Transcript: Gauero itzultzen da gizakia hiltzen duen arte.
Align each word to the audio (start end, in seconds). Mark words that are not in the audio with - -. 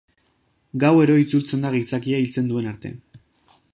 Gauero 0.83 1.17
itzultzen 1.23 1.67
da 1.67 1.73
gizakia 1.75 2.23
hiltzen 2.23 2.51
duen 2.53 2.71
arte. 2.73 2.93